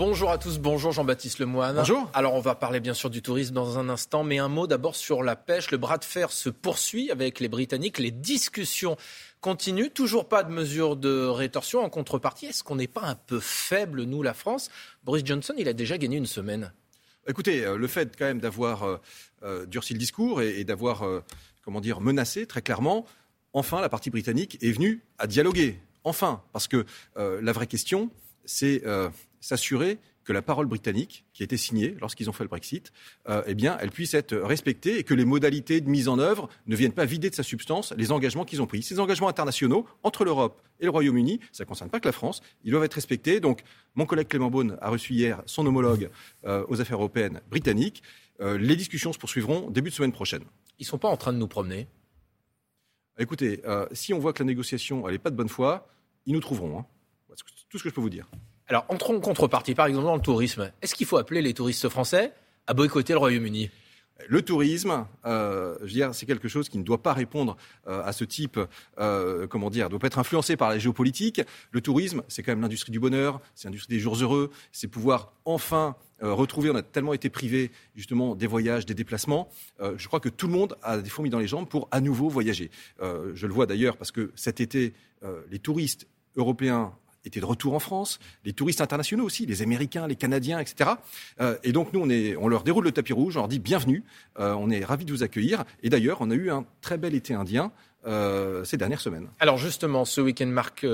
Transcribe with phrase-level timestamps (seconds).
[0.00, 1.76] Bonjour à tous, bonjour Jean-Baptiste Lemoine.
[1.76, 2.10] Bonjour.
[2.14, 4.96] Alors on va parler bien sûr du tourisme dans un instant, mais un mot d'abord
[4.96, 5.70] sur la pêche.
[5.70, 7.98] Le bras de fer se poursuit avec les Britanniques.
[7.98, 8.96] Les discussions
[9.42, 9.90] continuent.
[9.92, 12.46] Toujours pas de mesures de rétorsion en contrepartie.
[12.46, 14.70] Est-ce qu'on n'est pas un peu faible, nous, la France?
[15.04, 16.72] Boris Johnson, il a déjà gagné une semaine.
[17.28, 18.96] Écoutez, euh, le fait quand même d'avoir euh,
[19.42, 21.04] euh, durci le discours et, d'avoir,
[21.62, 23.04] comment dire, menacé très clairement,
[23.52, 25.78] enfin la partie britannique est venue à dialoguer.
[26.04, 26.86] Enfin, parce que
[27.16, 28.08] la vraie question,
[28.46, 28.82] c'est
[29.40, 32.92] s'assurer que la parole britannique, qui a été signée lorsqu'ils ont fait le Brexit,
[33.28, 36.48] euh, eh bien, elle puisse être respectée et que les modalités de mise en œuvre
[36.66, 38.82] ne viennent pas vider de sa substance les engagements qu'ils ont pris.
[38.82, 42.42] Ces engagements internationaux entre l'Europe et le Royaume-Uni, ça ne concerne pas que la France,
[42.64, 43.40] ils doivent être respectés.
[43.40, 43.62] Donc,
[43.94, 46.10] mon collègue Clément Beaune a reçu hier son homologue
[46.44, 48.02] euh, aux affaires européennes britanniques.
[48.40, 50.44] Euh, les discussions se poursuivront début de semaine prochaine.
[50.78, 51.88] Ils ne sont pas en train de nous promener?
[53.18, 53.60] Écoutez,
[53.92, 55.86] si on voit que la négociation n'est pas de bonne foi,
[56.24, 56.78] ils nous trouveront.
[56.78, 56.86] Hein.
[57.68, 58.26] Tout ce que je peux vous dire.
[58.70, 60.70] Alors, entrons en contrepartie, par exemple, dans le tourisme.
[60.80, 62.32] Est-ce qu'il faut appeler les touristes français
[62.68, 63.68] à boycotter le Royaume-Uni?
[64.28, 67.56] Le tourisme, euh, je veux dire, c'est quelque chose qui ne doit pas répondre
[67.88, 68.60] euh, à ce type,
[69.00, 71.40] euh, comment dire, doit pas être influencé par la géopolitique.
[71.72, 75.32] Le tourisme, c'est quand même l'industrie du bonheur, c'est l'industrie des jours heureux, c'est pouvoir
[75.44, 79.48] enfin retrouver, on a tellement été privé justement des voyages, des déplacements.
[79.80, 82.28] je crois que tout le monde a des fourmis dans les jambes pour à nouveau
[82.28, 82.70] voyager.
[83.00, 84.92] je le vois d'ailleurs parce que cet été,
[85.50, 86.92] les touristes européens
[87.24, 90.90] étaient de retour en France, les touristes internationaux aussi, les Américains, les Canadiens, etc.
[91.40, 93.58] Euh, et donc nous, on, est, on leur déroule le tapis rouge, on leur dit
[93.58, 94.04] bienvenue,
[94.38, 95.64] euh, on est ravis de vous accueillir.
[95.82, 97.72] Et d'ailleurs, on a eu un très bel été indien.
[98.06, 99.28] Euh, ces dernières semaines.
[99.40, 100.86] Alors justement, ce week-end marque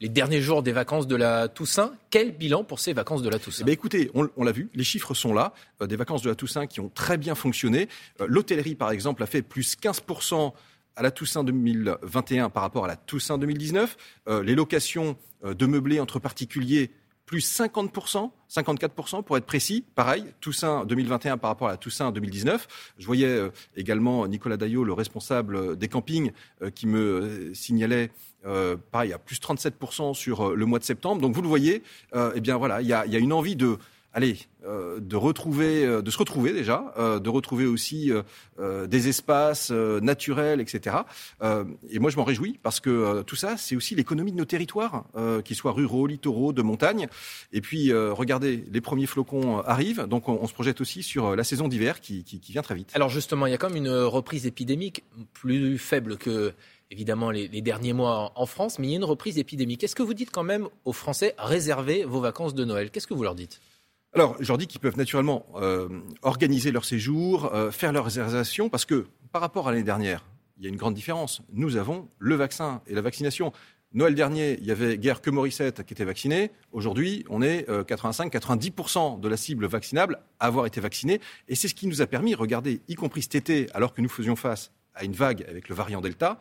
[0.00, 1.92] les derniers jours des vacances de la Toussaint.
[2.08, 3.64] Quel bilan pour ces vacances de la Toussaint?
[3.66, 6.68] Eh Écoutez, on, on l'a vu, les chiffres sont là, des vacances de la Toussaint
[6.68, 7.88] qui ont très bien fonctionné.
[8.24, 10.52] L'hôtellerie, par exemple, a fait plus 15%
[10.96, 13.96] à la Toussaint 2021 par rapport à la Toussaint 2019.
[14.28, 16.90] Euh, les locations euh, de meublés entre particuliers,
[17.26, 19.84] plus 50%, 54% pour être précis.
[19.94, 22.94] Pareil, Toussaint 2021 par rapport à la Toussaint 2019.
[22.98, 26.32] Je voyais euh, également Nicolas Daillot, le responsable des campings,
[26.74, 28.10] qui me signalait
[28.90, 31.22] pareil, à plus 37% sur le mois de septembre.
[31.22, 31.84] Donc vous le voyez,
[32.34, 33.78] eh bien voilà, il y a, y a, une envie de
[34.14, 38.10] allez, euh, de retrouver, euh, de se retrouver déjà, euh, de retrouver aussi
[38.86, 40.96] des espaces naturels, etc.
[41.90, 45.04] et moi, je m'en réjouis parce que tout ça, c'est aussi l'économie de nos territoires,
[45.44, 47.08] qu'ils soient ruraux, littoraux, de montagne.
[47.52, 51.66] Et puis, regardez, les premiers flocons arrivent, donc on, se projette aussi sur la saison
[51.66, 52.90] d'hiver qui, vient très vite.
[52.94, 55.02] Alors justement, il y a comme une reprise épidémique
[55.32, 56.52] plus faible que
[56.90, 59.80] évidemment les, les, derniers mois en France, mais il y a une reprise épidémique.
[59.80, 62.90] Qu'est-ce que vous dites quand même aux Français réservez vos vacances de Noël?
[62.90, 63.60] Qu'est-ce que vous leur dites?
[64.14, 65.88] Alors, je leur dis qu'ils peuvent naturellement euh,
[66.20, 70.22] organiser leur séjour, euh, faire leurs réservations, parce que par rapport à l'année dernière,
[70.58, 71.40] il y a une grande différence.
[71.50, 73.52] Nous avons le vaccin et la vaccination.
[73.94, 76.50] Noël dernier, il y avait guère que Morissette qui était vacciné.
[76.72, 81.18] Aujourd'hui, on est 85-90% euh, de la cible vaccinable à avoir été vaccinée.
[81.48, 84.10] Et c'est ce qui nous a permis, regardez, y compris cet été, alors que nous
[84.10, 86.38] faisions face à une vague avec le variant Delta,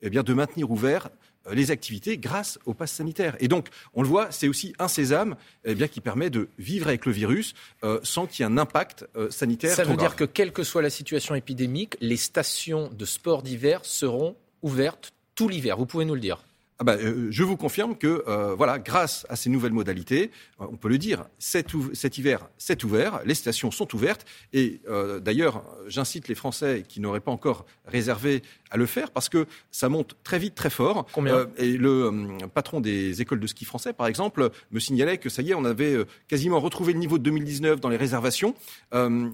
[0.00, 1.10] eh bien, de maintenir ouvert
[1.52, 3.36] les activités grâce au pass sanitaire.
[3.40, 6.88] Et donc, on le voit, c'est aussi un sésame eh bien, qui permet de vivre
[6.88, 9.74] avec le virus euh, sans qu'il y ait un impact euh, sanitaire.
[9.74, 13.80] Ça veut dire que quelle que soit la situation épidémique, les stations de sport d'hiver
[13.84, 15.76] seront ouvertes tout l'hiver.
[15.76, 16.42] Vous pouvez nous le dire
[16.80, 18.24] ah bah, je vous confirme que,
[18.56, 23.20] voilà, grâce à ces nouvelles modalités, on peut le dire, cet, cet hiver, c'est ouvert,
[23.24, 24.26] les stations sont ouvertes.
[24.52, 24.80] Et
[25.20, 29.88] d'ailleurs, j'incite les Français qui n'auraient pas encore réservé à le faire parce que ça
[29.88, 31.06] monte très vite, très fort.
[31.12, 35.18] Combien euh, Et le euh, patron des écoles de ski français, par exemple, me signalait
[35.18, 37.96] que ça y est, on avait euh, quasiment retrouvé le niveau de 2019 dans les
[37.96, 38.54] réservations.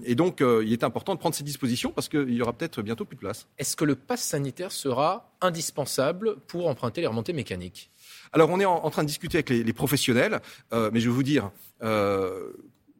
[0.05, 3.05] et donc, il est important de prendre ces dispositions parce qu'il y aura peut-être bientôt
[3.05, 3.47] plus de place.
[3.57, 7.91] Est-ce que le pass sanitaire sera indispensable pour emprunter les remontées mécaniques.
[8.33, 11.51] Alors on est en, train de discuter avec les, professionnels, mais je vais vous dire,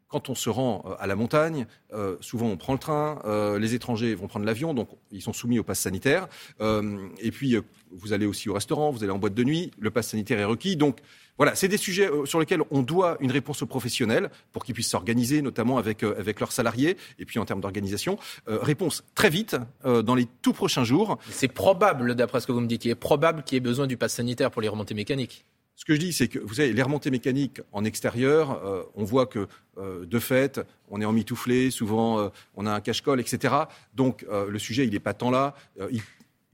[0.10, 3.60] quand on se rend euh, à la montagne, euh, souvent on prend le train, euh,
[3.60, 6.28] les étrangers vont prendre l'avion, donc ils sont soumis au pass sanitaire.
[6.60, 7.56] et puis
[7.92, 10.46] vous allez aussi au restaurant, vous allez en boîte de nuit, le pass sanitaire est
[10.46, 10.76] requis.
[10.76, 11.00] Donc
[11.38, 14.90] voilà, c'est des sujets sur lesquels on doit une réponse aux professionnels pour qu'ils puissent
[14.90, 18.18] s'organiser, notamment avec, leurs salariés, et puis en termes d'organisation.
[18.48, 21.20] réponse très vite, dans les tout prochains jours.
[21.30, 23.88] C'est probable, d'après ce que vous me dites, il est probable qu'il y ait besoin
[23.88, 25.46] du pass sanitaire pour les remontées mécaniques.
[25.78, 29.04] Ce que je dis, c'est que vous savez, les remontées mécaniques en extérieur, euh, on
[29.04, 29.48] voit que
[29.78, 30.60] euh, de fait,
[30.90, 33.54] on est en mitouflé, souvent euh, on a un cache-colle, etc.
[33.94, 35.54] Donc le sujet, il n'est pas tant là.
[35.92, 36.02] il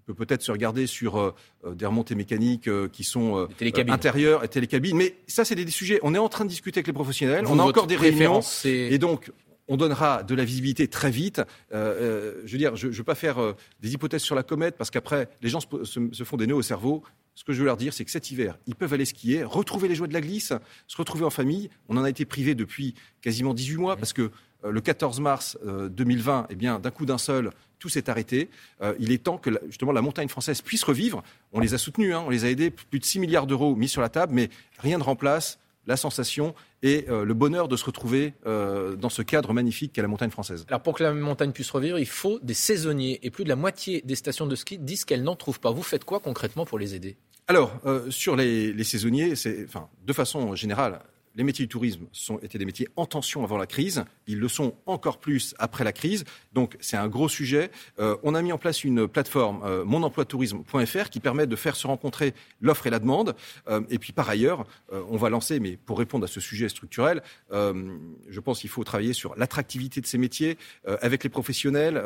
[0.05, 1.33] peut peut-être se regarder sur
[1.65, 3.47] des remontées mécaniques qui sont
[3.87, 4.97] intérieures et télécabines.
[4.97, 5.99] Mais ça, c'est des, sujets.
[6.03, 7.45] On est en train de discuter avec les professionnels.
[7.47, 8.41] on a encore des réunions.
[8.65, 9.31] Et donc,
[9.69, 11.41] on donnera de la visibilité très vite.
[11.71, 15.29] je veux dire, je ne veux pas faire des hypothèses sur la comète parce qu'après,
[15.41, 17.03] les gens se, se, font des nœuds au cerveau
[17.35, 19.87] ce que je veux leur dire, c'est que cet hiver, ils peuvent aller skier, retrouver
[19.87, 20.53] les joies de la glisse,
[20.87, 21.69] se retrouver en famille.
[21.89, 24.31] On en a été privé depuis quasiment 18 mois parce que
[24.65, 28.49] euh, le 14 mars 2020, euh, eh bien, d'un coup d'un seul, tout s'est arrêté.
[28.81, 31.23] Euh, il est temps que justement la montagne française puisse revivre.
[31.51, 33.89] On les a soutenus, hein, on les a aidés, plus de 6 milliards d'euros mis
[33.89, 38.33] sur la table, mais rien ne remplace la sensation et le bonheur de se retrouver
[38.45, 40.65] dans ce cadre magnifique qu'est la montagne française.
[40.67, 43.55] Alors pour que la montagne puisse revivre, il faut des saisonniers et plus de la
[43.55, 45.71] moitié des stations de ski disent qu'elles n'en trouvent pas.
[45.71, 47.17] Vous faites quoi concrètement pour les aider?
[47.47, 47.73] Alors,
[48.09, 49.33] sur les, les saisonniers,
[49.65, 51.01] enfin, de façon générale,
[51.35, 54.05] les métiers du tourisme sont, étaient des métiers en tension avant la crise.
[54.27, 56.25] Ils le sont encore plus après la crise.
[56.53, 57.71] Donc, c'est un gros sujet.
[57.99, 61.87] Euh, on a mis en place une plateforme, euh, monemploitourisme.fr, qui permet de faire se
[61.87, 63.35] rencontrer l'offre et la demande.
[63.67, 67.21] Euh, et puis, par ailleurs, on va lancer, mais pour répondre à ce sujet structurel,
[67.51, 72.01] je pense qu'il faut travailler sur l'attractivité de ces métiers avec les professionnels.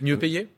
[0.00, 0.48] Mieux payés?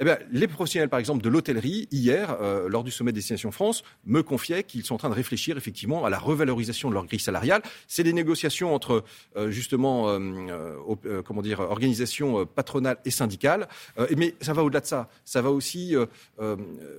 [0.00, 4.24] Eh les professionnels, par exemple, de l'hôtellerie, hier, euh, lors du sommet Destination France, me
[4.24, 7.62] confiaient qu'ils sont en train de réfléchir effectivement à la revalorisation de leur grille salariale.
[7.86, 9.04] C'est des négociations entre,
[9.36, 13.68] euh, justement, euh, comment dire, organisations patronales et syndicales.
[14.16, 15.08] mais ça va au-delà de ça.
[15.24, 15.94] Ça va aussi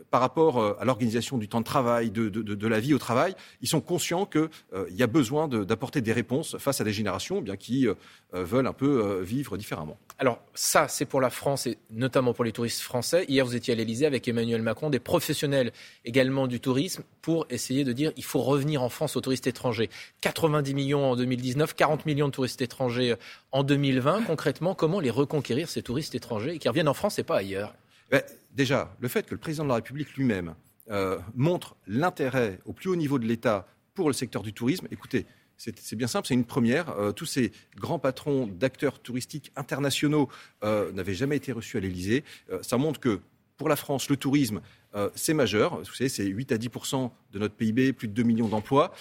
[0.10, 3.36] par rapport à l'organisation du temps de travail, de, la vie au travail.
[3.62, 4.50] Ils sont conscients qu'il
[4.92, 7.88] y a besoin d'apporter des réponses face à des générations eh bien, qui
[8.32, 9.98] veulent un peu vivre différemment.
[10.18, 12.95] Alors, ça, c'est pour la France et notamment pour les touristes français.
[13.28, 15.72] Hier, vous étiez à l'Elysée avec Emmanuel Macron, des professionnels
[16.04, 19.90] également du tourisme, pour essayer de dire il faut revenir en France aux touristes étrangers.
[20.22, 23.16] 90 millions en 2019, 40 millions de touristes étrangers
[23.52, 24.24] en 2020.
[24.24, 27.76] Concrètement, comment les reconquérir, ces touristes étrangers, qui reviennent en France et pas ailleurs?
[28.12, 28.22] Ben,
[28.56, 30.56] Déjà, le fait que le président de la République lui-même
[30.90, 35.26] euh, montre l'intérêt au plus haut niveau de l'État pour le secteur du tourisme, écoutez,
[35.58, 36.90] c'est bien simple, c'est une première.
[36.90, 40.30] Euh, tous ces grands patrons d'acteurs touristiques internationaux
[40.64, 42.24] euh, n'avaient jamais été reçus à l'Élysée.
[42.52, 43.22] Euh, ça montre que
[43.58, 44.60] pour la France, le tourisme,
[45.16, 45.80] c'est majeur.
[45.80, 46.70] Vous savez, c'est 8 à 10
[47.36, 48.94] de notre PIB, plus de 2 millions d'emplois.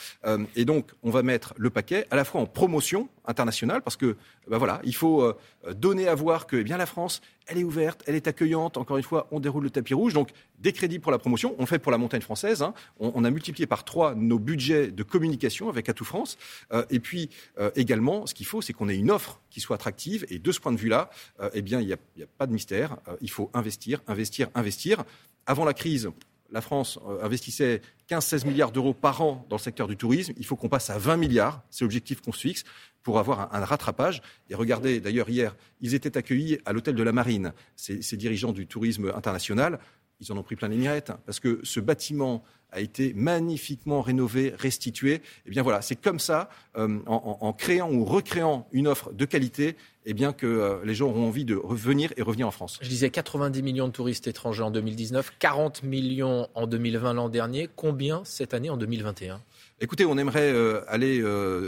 [0.57, 4.17] et donc, on va mettre le paquet à la fois en promotion internationale, parce que,
[4.49, 5.33] ben voilà, il faut
[5.73, 8.77] donner à voir que eh bien, la France, elle est ouverte, elle est accueillante.
[8.77, 10.15] Encore une fois, on déroule le tapis rouge.
[10.15, 11.55] Donc, des crédits pour la promotion.
[11.59, 12.63] On fait pour la montagne française.
[12.63, 12.75] Hein.
[12.99, 16.39] On, a multiplié par trois nos budgets de communication avec Atout France.
[16.73, 19.77] Euh, et puis, euh, également, ce qu'il faut, c'est qu'on ait une offre qui soit
[19.77, 20.27] attractive.
[20.31, 21.11] Et de ce point de vue-là,
[21.41, 22.97] euh, eh bien, il n'y a, a, pas de mystère.
[23.21, 25.05] il faut investir, investir, investir.
[25.47, 26.11] Avant la crise,
[26.55, 30.33] la France investissait 15-16 milliards d'euros par an dans le secteur du tourisme.
[30.37, 31.65] Il faut qu'on passe à 20 milliards.
[31.69, 32.63] C'est l'objectif qu'on se fixe
[33.03, 34.23] pour avoir un, rattrapage.
[34.49, 38.69] Et regardez, d'ailleurs, hier, ils étaient accueillis à l'hôtel de la Marine, ces, dirigeants du
[38.69, 39.81] tourisme international.
[40.25, 44.01] Ils en ont pris plein les mirettes, hein, parce que ce bâtiment a été magnifiquement
[44.03, 45.23] rénové, restitué.
[45.47, 49.77] Eh bien voilà, c'est comme ça, euh, en, créant ou recréant une offre de qualité,
[50.07, 52.79] eh bien que euh, les gens auront envie de revenir et revenir en France.
[52.83, 57.69] Je disais 90 millions de touristes étrangers en 2019, 40 millions en 2020 l'an dernier.
[57.77, 59.41] Combien cette année en 2021
[59.81, 61.23] Écoutez, on aimerait euh, aller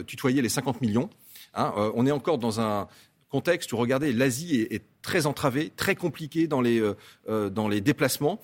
[0.07, 1.09] tutoyer les 50 millions.
[1.57, 2.87] Hein, euh, on est encore dans un
[3.37, 6.95] contexte où, regardez, l'Asie est, très entravée, très compliquée dans les, euh,
[7.29, 8.41] euh, déplacements.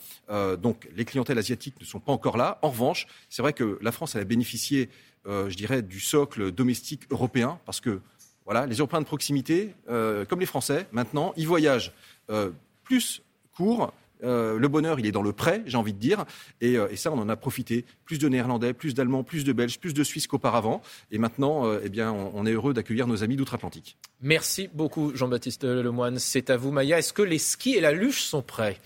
[0.59, 2.59] donc, les clientèles asiatiques ne sont pas encore là.
[2.63, 4.89] En revanche, c'est vrai que la France, a bénéficié,
[5.27, 8.01] je dirais, du socle domestique européen, parce que,
[8.45, 9.75] voilà, les Européens de proximité,
[10.29, 11.93] comme les Français, maintenant, ils voyagent
[12.85, 13.23] plus
[13.57, 13.93] court,
[14.23, 16.25] euh, le bonheur, il est dans le prêt, j'ai envie de dire.
[16.63, 17.85] Euh, et, ça, on en a profité.
[18.05, 20.83] Plus de Néerlandais, plus d'Allemands, plus de Belges, plus de Suisses qu'auparavant.
[21.11, 23.97] Et maintenant, euh, eh bien, on, est heureux d'accueillir nos amis d'outre-Atlantique.
[24.21, 26.19] Merci beaucoup, Jean-Baptiste Lemoine.
[26.19, 26.99] C'est à vous, Maya.
[26.99, 28.79] Est-ce que les skis et la luge sont prêts?